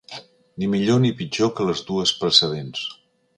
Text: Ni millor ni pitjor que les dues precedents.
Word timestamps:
Ni 0.61 0.69
millor 0.71 1.03
ni 1.03 1.11
pitjor 1.19 1.51
que 1.59 1.67
les 1.71 1.85
dues 1.91 2.15
precedents. 2.23 2.89